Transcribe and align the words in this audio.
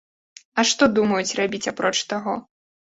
А 0.59 0.65
што 0.69 0.89
думаюць 0.99 1.37
рабіць 1.43 1.65
апроч 1.77 1.97
таго? 2.19 2.33